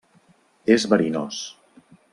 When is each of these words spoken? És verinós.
És 0.77 0.87
verinós. 0.95 1.45